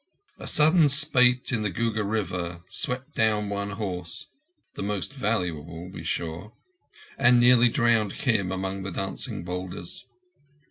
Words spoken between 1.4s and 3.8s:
in the Gugger River swept down one